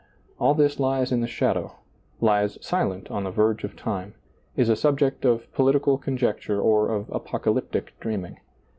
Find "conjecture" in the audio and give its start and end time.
5.99-6.59